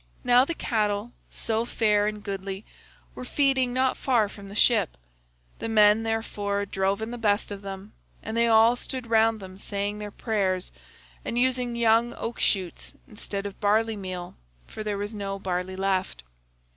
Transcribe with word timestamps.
Now 0.23 0.45
the 0.45 0.55
cattle, 0.55 1.11
so 1.29 1.63
fair 1.63 2.07
and 2.07 2.23
goodly, 2.23 2.65
were 3.13 3.23
feeding 3.23 3.71
not 3.71 3.95
far 3.95 4.27
from 4.27 4.49
the 4.49 4.55
ship; 4.55 4.97
the 5.59 5.69
men, 5.69 6.01
therefore, 6.01 6.65
drove 6.65 7.03
in 7.03 7.11
the 7.11 7.19
best 7.19 7.51
of 7.51 7.61
them, 7.61 7.93
and 8.23 8.35
they 8.35 8.47
all 8.47 8.75
stood 8.75 9.11
round 9.11 9.39
them 9.39 9.59
saying 9.59 9.99
their 9.99 10.09
prayers, 10.09 10.71
and 11.23 11.37
using 11.37 11.75
young 11.75 12.15
oak 12.15 12.39
shoots 12.39 12.93
instead 13.07 13.45
of 13.45 13.61
barley 13.61 13.95
meal, 13.95 14.33
for 14.65 14.83
there 14.83 14.97
was 14.97 15.13
no 15.13 15.37
barley 15.37 15.75
left. 15.75 16.23